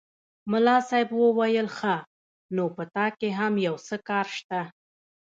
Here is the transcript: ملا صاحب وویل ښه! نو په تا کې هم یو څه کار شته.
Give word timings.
ملا 0.51 0.77
صاحب 0.89 1.09
وویل 1.21 1.67
ښه! 1.77 1.95
نو 2.55 2.63
په 2.75 2.83
تا 2.95 3.05
کې 3.19 3.29
هم 3.39 3.53
یو 3.67 3.75
څه 3.87 3.95
کار 4.09 4.27
شته. 4.37 4.61